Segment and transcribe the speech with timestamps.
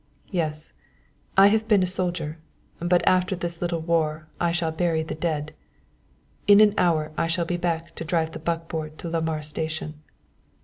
[0.31, 0.73] "Yes;
[1.37, 2.39] I have been a soldier;
[2.79, 5.53] but after this little war I shall bury the dead.
[6.47, 10.01] In an hour I shall be back to drive the buckboard to Lamar station."